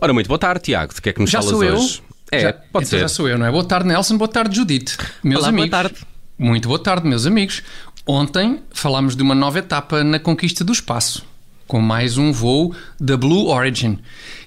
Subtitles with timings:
[0.00, 0.94] Ora, muito boa tarde, Tiago.
[0.94, 1.76] De que é que nos Já falas sou eu?
[1.76, 2.02] hoje?
[2.30, 2.98] É, já, pode então ser.
[3.00, 3.50] Já sou eu, não é?
[3.50, 4.16] Boa tarde, Nelson.
[4.18, 4.96] Boa tarde, Judite.
[5.22, 5.70] Meus Olá, boa amigos.
[5.70, 5.94] tarde.
[6.38, 7.62] Muito boa tarde, meus amigos.
[8.06, 11.24] Ontem falámos de uma nova etapa na conquista do espaço,
[11.66, 13.98] com mais um voo da Blue Origin.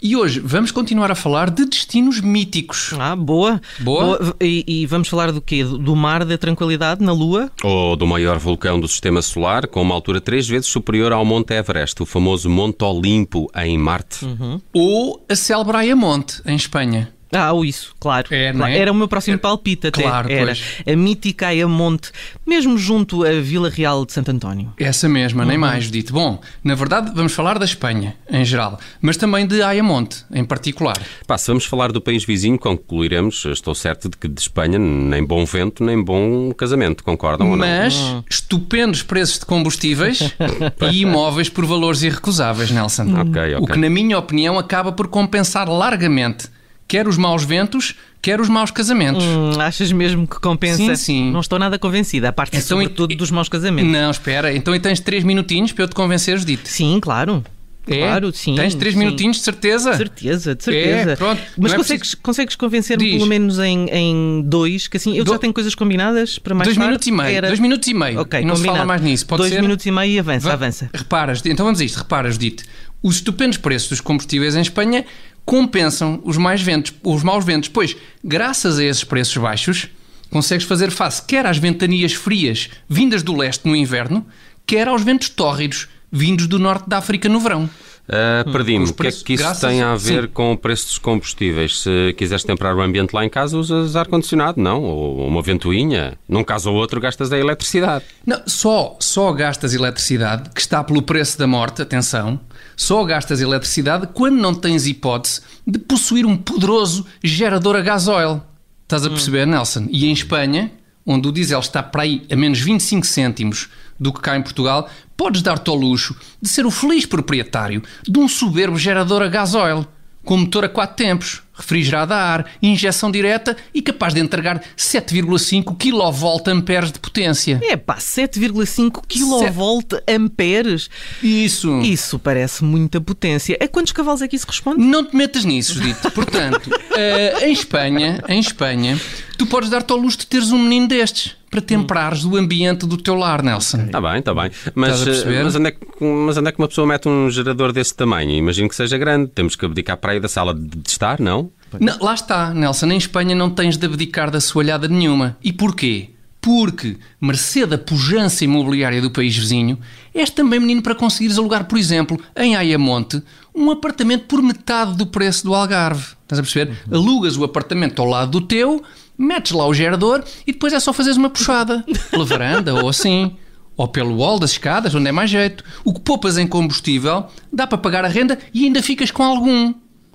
[0.00, 2.92] E hoje vamos continuar a falar de destinos míticos.
[2.98, 3.60] Ah, boa.
[3.78, 4.34] Boa.
[4.40, 5.62] E, e vamos falar do quê?
[5.62, 7.50] Do- mar da tranquilidade na Lua?
[7.62, 11.54] Ou do maior vulcão do sistema solar, com uma altura três vezes superior ao Monte
[11.54, 14.24] Everest, o famoso Monte Olimpo, em Marte.
[14.24, 14.60] Uhum.
[14.72, 17.12] Ou a célebre Ayamonte, em Espanha.
[17.34, 18.28] Ah, o isso, claro.
[18.30, 18.72] É, Claro.
[18.72, 18.78] é?
[18.78, 20.02] Era o meu próximo palpite até.
[20.02, 20.62] Claro, Era pois.
[20.86, 22.10] a mítica Ayamonte,
[22.46, 24.72] mesmo junto à Vila Real de Santo António.
[24.78, 25.48] Essa mesma, Uhum.
[25.48, 26.12] nem mais, Judite.
[26.12, 31.00] Bom, na verdade vamos falar da Espanha, em geral, mas também de Ayamonte, em particular.
[31.26, 35.24] Pá, se vamos falar do país vizinho, concluiremos, estou certo de que de Espanha nem
[35.24, 37.66] bom vento, nem bom casamento, concordam ou não?
[37.66, 38.22] Mas Hum.
[38.28, 40.20] estupendos preços de combustíveis
[40.92, 43.04] e imóveis por valores irrecusáveis, Nelson.
[43.20, 43.74] Ok, O ok.
[43.74, 46.48] que, na minha opinião, acaba por compensar largamente
[46.88, 49.24] quer os maus ventos, quer os maus casamentos.
[49.24, 50.76] Hum, achas mesmo que compensa?
[50.76, 51.30] Sim, sim.
[51.30, 53.90] Não estou nada convencida, a parte Então, sobretudo e- dos maus casamentos.
[53.92, 56.68] Não, espera, então tens três minutinhos para eu te convencer, Judite?
[56.68, 57.42] Sim, claro.
[57.84, 57.98] É?
[57.98, 58.54] Claro, sim.
[58.54, 59.00] Tens três sim.
[59.00, 59.90] minutinhos de certeza?
[59.90, 61.10] De certeza, de certeza.
[61.12, 61.42] É, pronto.
[61.58, 65.38] Mas é consegues, consegues convencer-me pelo menos em, em dois, que assim eu Do- já
[65.40, 66.86] tenho coisas combinadas para mais Dois tarde.
[66.88, 67.36] minutos e meio.
[67.36, 68.20] Era- Dois minutos e meio.
[68.20, 68.86] Ok, e não se fala combinado.
[68.88, 69.26] mais nisso.
[69.26, 69.62] Pode Dois ser?
[69.62, 70.90] minutos e meio e avança, Va- avança.
[70.94, 72.64] Reparas, então vamos a isto, reparas, Dite.
[73.02, 75.04] Os estupendos preços dos combustíveis em Espanha
[75.44, 79.88] compensam os, mais ventos, os maus ventos, pois, graças a esses preços baixos,
[80.30, 84.26] consegues fazer face quer às ventanias frias vindas do leste no inverno,
[84.66, 87.68] quer aos ventos tórridos vindos do norte da África no verão.
[88.08, 90.28] Ah, Perdi-me, os o que é que isso graças- tem a ver sim.
[90.34, 91.82] com o preço dos combustíveis?
[91.82, 94.82] Se quiseres temperar o ambiente lá em casa, usas ar-condicionado, não?
[94.82, 96.18] Ou uma ventoinha.
[96.28, 98.04] Num caso ou outro, gastas a eletricidade.
[98.26, 102.40] Não, só, só gastas eletricidade, que está pelo preço da morte, atenção,
[102.76, 108.42] só gastas eletricidade quando não tens hipótese de possuir um poderoso gerador a gasóleo.
[108.82, 109.86] Estás a perceber, Nelson?
[109.90, 110.72] E em Espanha,
[111.06, 113.68] onde o diesel está para aí a menos 25 cêntimos
[114.02, 118.18] do que cá em Portugal, podes dar-te ao luxo de ser o feliz proprietário de
[118.18, 119.86] um soberbo gerador a gasóleo,
[120.24, 125.76] com motor a quatro tempos, refrigerado a ar, injeção direta e capaz de entregar 7,5
[125.76, 127.60] kVA de potência.
[127.62, 130.88] É pá, 7,5 kV amperes.
[131.22, 131.80] Isso.
[131.80, 133.56] Isso parece muita potência.
[133.60, 134.82] A quantos cavalos é que isso responde?
[134.82, 136.10] Não te metas nisso, Dito.
[136.10, 138.98] Portanto, eh, em Espanha, em Espanha,
[139.42, 142.96] tu podes dar-te ao luxo de teres um menino destes para temperares o ambiente do
[142.96, 143.82] teu lar, Nelson.
[143.86, 144.50] Está bem, está bem.
[144.74, 147.72] Mas, eh, mas, onde é que, mas onde é que uma pessoa mete um gerador
[147.72, 148.30] desse tamanho?
[148.30, 149.30] Imagino que seja grande.
[149.34, 151.50] Temos que abdicar para aí da sala de estar, não?
[151.78, 152.86] Não, lá está, Nelson.
[152.86, 155.36] Em Espanha não tens de abdicar da soalhada nenhuma.
[155.42, 156.10] E porquê?
[156.40, 159.78] Porque, mercê da pujança imobiliária do país vizinho,
[160.14, 163.22] és também menino para conseguires alugar, por exemplo, em Ayamonte,
[163.54, 166.14] um apartamento por metade do preço do Algarve.
[166.22, 166.76] Estás a perceber?
[166.90, 168.82] Alugas o apartamento ao lado do teu,
[169.22, 171.84] metes lá o gerador e depois é só fazeres uma puxada.
[172.10, 173.36] Pela varanda ou assim.
[173.76, 175.64] Ou pelo wall das escadas, onde é mais jeito.
[175.84, 179.72] O que poupas em combustível dá para pagar a renda e ainda ficas com algum.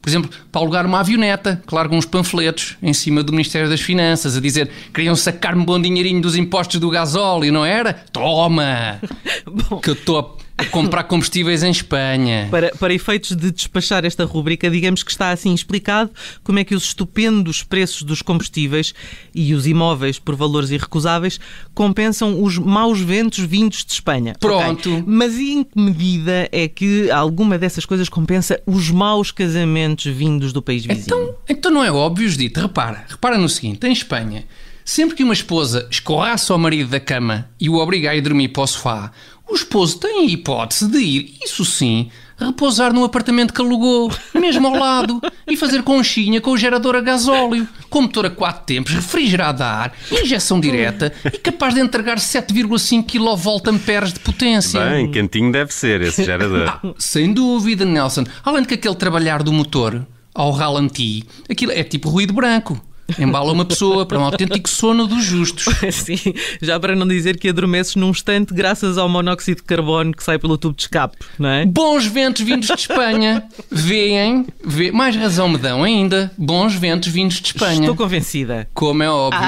[0.00, 3.80] Por exemplo, para alugar uma avioneta, que largam uns panfletos em cima do Ministério das
[3.80, 7.92] Finanças a dizer queriam sacar-me bom dinheirinho dos impostos do gasóleo, não era?
[8.10, 8.98] Toma!
[9.44, 12.48] Bom, Que eu estou comprar combustíveis em Espanha.
[12.50, 16.10] para, para efeitos de despachar esta rubrica, digamos que está assim explicado
[16.42, 18.94] como é que os estupendos preços dos combustíveis
[19.34, 21.40] e os imóveis por valores irrecusáveis
[21.74, 24.34] compensam os maus ventos vindos de Espanha.
[24.38, 24.90] Pronto.
[24.92, 25.04] Ok.
[25.06, 30.52] Mas e em que medida é que alguma dessas coisas compensa os maus casamentos vindos
[30.52, 31.04] do país vizinho?
[31.04, 32.60] Então, então não é óbvio, Judite.
[32.60, 34.44] Repara, repara no seguinte: em Espanha,
[34.84, 38.48] sempre que uma esposa escorraça ao marido da cama e o obriga a ir dormir
[38.48, 39.12] para o sofá,
[39.50, 44.66] o esposo tem a hipótese de ir, isso sim, repousar no apartamento que alugou, mesmo
[44.68, 48.92] ao lado, e fazer conchinha com o gerador a gasóleo, com motor a quatro tempos,
[48.92, 54.80] refrigerado a ar, injeção direta e capaz de entregar 7,5 kVA de potência.
[54.80, 56.80] Bem, quentinho deve ser esse gerador.
[56.98, 58.24] Sem dúvida, Nelson.
[58.44, 62.80] Além de que aquele trabalhar do motor ao ralenti, aquilo é tipo ruído branco.
[63.18, 65.66] Embala uma pessoa para um autêntico sono dos justos.
[65.92, 66.18] Sim,
[66.60, 70.38] já para não dizer que adormeces num instante graças ao monóxido de carbono que sai
[70.38, 71.66] pelo tubo de escape, não é?
[71.66, 73.42] Bons ventos vindos de Espanha.
[73.70, 76.30] Vêem, vê, mais razão me dão ainda.
[76.36, 77.80] Bons ventos vindos de Espanha.
[77.80, 78.68] Estou convencida.
[78.74, 79.40] Como é óbvio.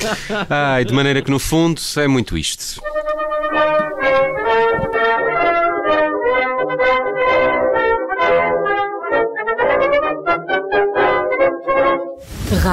[0.48, 2.80] Ai, de maneira que no fundo é muito isto.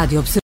[0.01, 0.23] Radio